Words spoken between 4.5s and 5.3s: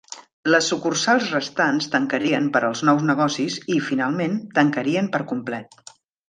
tancarien per